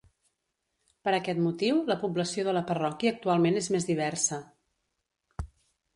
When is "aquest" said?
1.17-1.41